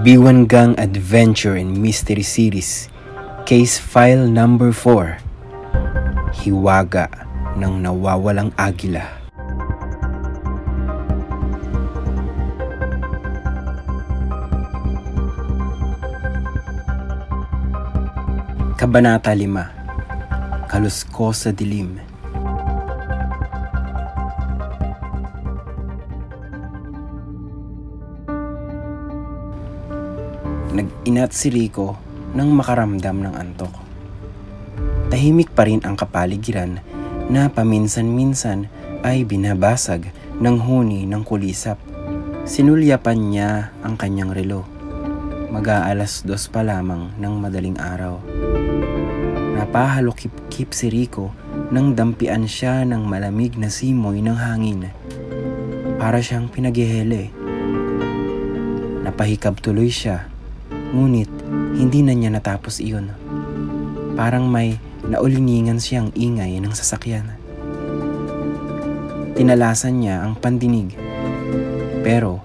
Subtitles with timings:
[0.00, 2.88] Biwangang Adventure and Mystery Series
[3.44, 5.20] Case File Number 4
[6.32, 7.12] Hiwaga
[7.60, 9.04] ng Nawawalang Agila.
[18.80, 22.11] Kabanata 5 Kalusko sa Dilim
[30.72, 32.00] Nag-inat si Rico
[32.32, 33.76] nang makaramdam ng antok.
[35.12, 36.80] Tahimik pa rin ang kapaligiran
[37.28, 38.72] na paminsan-minsan
[39.04, 40.08] ay binabasag
[40.40, 41.76] ng huni ng kulisap.
[42.48, 43.50] Sinulyapan niya
[43.84, 44.64] ang kanyang relo.
[45.52, 48.24] Mag-aalas dos pa lamang ng madaling araw.
[49.60, 51.36] Napahalokip-kip si Rico
[51.68, 54.88] nang dampian siya ng malamig na simoy ng hangin.
[56.00, 57.28] Para siyang pinaghihele.
[59.04, 60.31] Napahikab tuloy siya
[60.92, 61.32] Ngunit,
[61.72, 63.08] hindi na niya natapos iyon.
[64.12, 64.76] Parang may
[65.08, 67.32] nauliningan siyang ingay ng sasakyan.
[69.32, 70.92] Tinalasan niya ang pandinig,
[72.04, 72.44] pero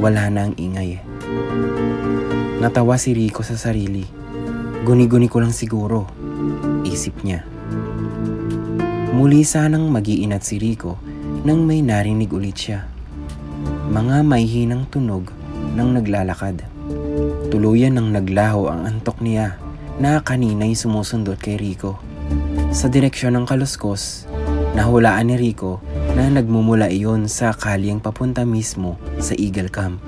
[0.00, 1.04] wala na ang ingay.
[2.64, 4.08] Natawa si Rico sa sarili.
[4.88, 6.08] Guni-guni ko lang siguro,
[6.88, 7.44] isip niya.
[9.12, 10.96] Muli sanang magiinat si Rico
[11.44, 12.88] nang may narinig ulit siya.
[13.92, 15.28] Mga maihinang tunog
[15.76, 16.71] ng naglalakad.
[17.52, 19.60] Tuluyan nang naglaho ang antok niya
[20.00, 22.00] na kanina'y sumusundot kay Rico.
[22.72, 24.24] Sa direksyon ng kaluskos,
[24.72, 25.84] nahulaan ni Rico
[26.16, 30.00] na nagmumula iyon sa kalyang papunta mismo sa Eagle Camp.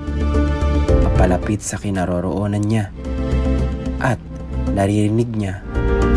[1.05, 2.89] Papalapit sa kinaroroonan niya.
[4.01, 4.17] At
[4.73, 5.61] naririnig niya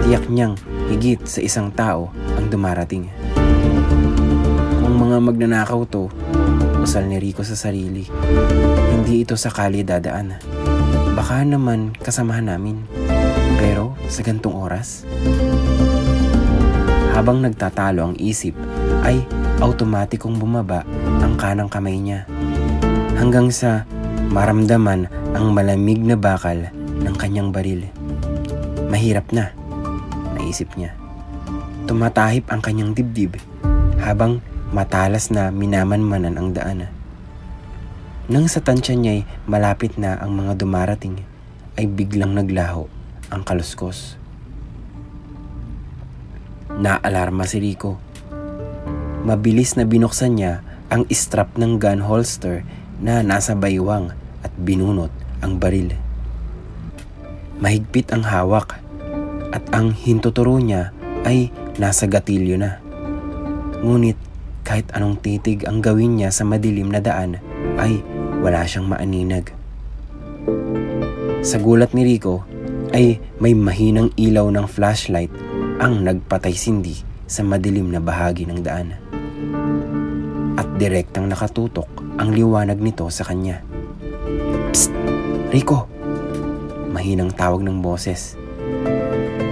[0.09, 0.57] Tiyak niyang
[0.89, 3.13] higit sa isang tao ang dumarating.
[4.81, 6.09] Kung mga magnanakaw to,
[6.81, 8.09] usal ni Rico sa sarili.
[8.89, 10.33] Hindi ito sakali dadaan.
[11.19, 12.87] Baka naman kasamahan namin.
[13.59, 15.03] Pero sa gantong oras?
[17.11, 18.55] Habang nagtatalo ang isip,
[19.03, 19.27] ay
[19.59, 20.87] automatikong bumaba
[21.19, 22.23] ang kanang kamay niya.
[23.19, 23.83] Hanggang sa
[24.31, 26.71] maramdaman ang malamig na bakal
[27.03, 27.83] ng kanyang baril.
[28.87, 29.51] Mahirap na,
[30.39, 30.95] naisip niya.
[31.91, 33.35] Tumatahip ang kanyang dibdib
[33.99, 34.39] habang
[34.71, 36.87] matalas na minamanmanan ang daan.
[38.29, 41.25] Nang sa tansya niya'y malapit na ang mga dumarating,
[41.81, 42.85] ay biglang naglaho
[43.33, 44.21] ang kaluskos.
[46.69, 47.97] Naalarma si Rico.
[49.25, 50.61] Mabilis na binuksan niya
[50.93, 52.69] ang strap ng gun holster
[53.01, 54.13] na nasa baywang
[54.45, 55.11] at binunot
[55.41, 55.97] ang baril.
[57.65, 58.77] Mahigpit ang hawak
[59.57, 60.93] at ang hintuturo niya
[61.25, 61.49] ay
[61.81, 62.77] nasa gatilyo na.
[63.81, 64.21] Ngunit
[64.69, 67.41] kahit anong titig ang gawin niya sa madilim na daan
[67.81, 68.05] ay
[68.43, 69.51] wala siyang maaninag.
[71.43, 72.43] Sa gulat ni Rico
[72.91, 75.31] ay may mahinang ilaw ng flashlight
[75.79, 76.99] ang nagpatay sindi
[77.29, 78.97] sa madilim na bahagi ng daan.
[80.59, 81.87] At direktang nakatutok
[82.19, 83.63] ang liwanag nito sa kanya.
[84.75, 84.91] Psst!
[85.55, 85.87] Rico!
[86.91, 88.35] Mahinang tawag ng boses.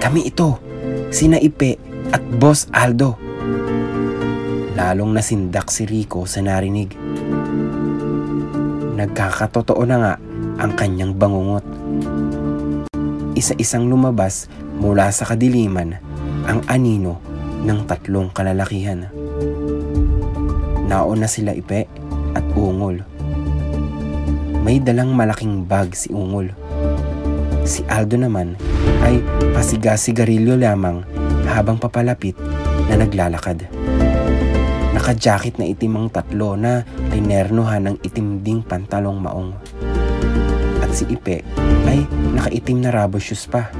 [0.03, 0.59] Kami ito!
[1.07, 1.79] Sina Ipe
[2.11, 3.15] at Boss Aldo!
[4.75, 6.91] Lalong nasindak si Rico sa narinig.
[8.97, 10.13] Nagkakatotoo na nga
[10.57, 11.61] ang kanyang bangungot.
[13.37, 14.49] Isa-isang lumabas
[14.81, 16.01] mula sa kadiliman
[16.49, 17.21] ang anino
[17.61, 19.05] ng tatlong kalalakihan.
[20.89, 21.85] Nauna sila Ipe
[22.33, 23.05] at Ungol.
[24.65, 26.49] May dalang malaking bag si Ungol.
[27.69, 28.57] Si Aldo naman
[29.05, 29.21] ay
[29.53, 31.05] pasiga-sigarilyo lamang
[31.45, 32.33] habang papalapit
[32.89, 33.69] na naglalakad.
[35.07, 36.83] Naka-jacket na itim ang tatlo na
[37.15, 39.55] tinernohan ng itim ding pantalong maong.
[40.83, 41.47] At si Ipe
[41.87, 42.03] ay
[42.35, 43.71] nakaitim na rubber shoes pa.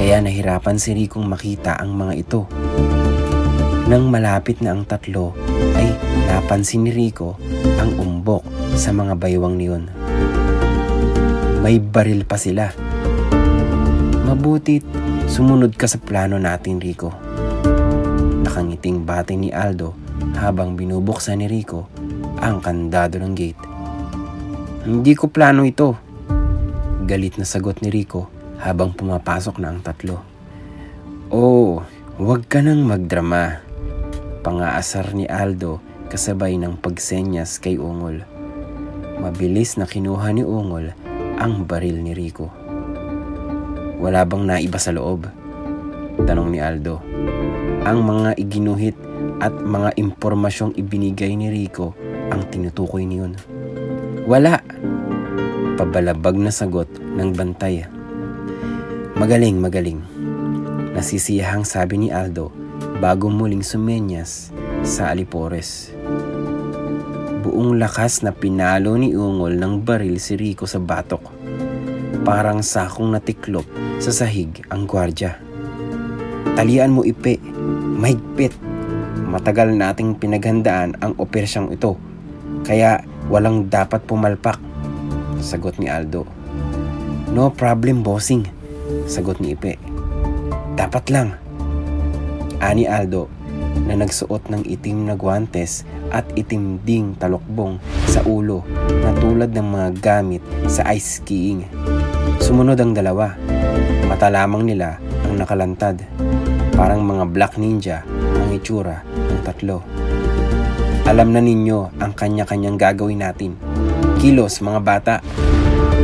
[0.00, 2.48] Kaya nahirapan si Ricong makita ang mga ito.
[3.92, 5.36] Nang malapit na ang tatlo,
[5.76, 6.00] ay
[6.32, 7.36] napansin ni Rico
[7.76, 9.84] ang umbok sa mga baywang niyon.
[11.60, 12.72] May baril pa sila.
[14.24, 14.80] Mabutit,
[15.28, 17.31] sumunod ka sa plano natin, Rico.
[18.52, 19.96] Nakangiting bati ni Aldo
[20.36, 21.88] habang binubuksan ni Rico
[22.36, 23.56] ang kandado ng gate.
[24.84, 25.96] Hindi ko plano ito.
[27.08, 28.28] Galit na sagot ni Rico
[28.60, 30.20] habang pumapasok na ang tatlo.
[31.32, 31.80] Oh,
[32.20, 33.64] huwag ka nang magdrama.
[34.44, 35.80] Pangaasar ni Aldo
[36.12, 38.20] kasabay ng pagsenyas kay Ungol.
[39.16, 40.92] Mabilis na kinuha ni Ungol
[41.40, 42.52] ang baril ni Rico.
[43.96, 45.24] Wala bang naiba sa loob?
[46.28, 47.00] Tanong ni Aldo.
[47.82, 48.94] Ang mga iginuhit
[49.42, 51.98] at mga impormasyong ibinigay ni Rico
[52.30, 53.34] ang tinutukoy niyon.
[54.22, 54.62] Wala!
[55.74, 57.82] Pabalabag na sagot ng bantay.
[59.18, 59.98] Magaling, magaling.
[60.94, 62.54] Nasisiyahang sabi ni Aldo
[63.02, 64.54] bago muling sumenyas
[64.86, 65.90] sa Alipores.
[67.42, 71.34] Buong lakas na pinalo ni Ungol ng baril si Rico sa batok.
[72.22, 73.66] Parang sakong natiklop
[73.98, 75.51] sa sahig ang gwardya.
[76.52, 77.40] Talian mo ipe,
[77.98, 78.54] mahigpit.
[79.32, 81.96] Matagal nating pinaghandaan ang operasyong ito,
[82.68, 83.00] kaya
[83.32, 84.60] walang dapat pumalpak.
[85.42, 86.28] Sagot ni Aldo.
[87.32, 88.44] No problem, bossing.
[89.08, 89.80] Sagot ni Ipe.
[90.76, 91.40] Dapat lang.
[92.60, 93.26] Ani Aldo
[93.88, 98.62] na nagsuot ng itim na guantes at itim ding talokbong sa ulo
[99.02, 101.64] na tulad ng mga gamit sa ice skiing.
[102.38, 103.32] Sumunod ang dalawa.
[104.06, 106.04] Mata lamang nila ang nakalantad.
[106.72, 109.84] Parang mga black ninja ang itsura ng tatlo.
[111.04, 113.58] Alam na ninyo ang kanya-kanyang gagawin natin.
[114.16, 115.14] Kilos mga bata.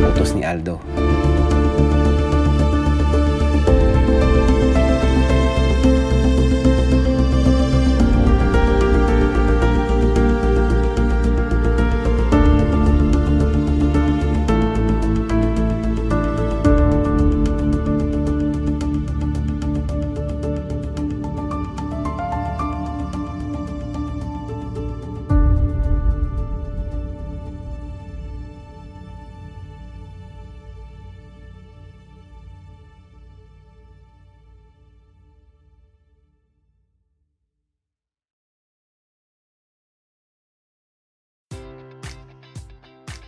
[0.05, 0.98] Utos ni Aldo.